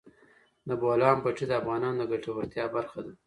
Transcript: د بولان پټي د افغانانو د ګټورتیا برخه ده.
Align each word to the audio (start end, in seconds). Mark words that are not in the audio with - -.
د 0.67 0.69
بولان 0.81 1.17
پټي 1.23 1.45
د 1.47 1.51
افغانانو 1.61 1.97
د 1.99 2.03
ګټورتیا 2.11 2.65
برخه 2.75 2.99
ده. 3.05 3.13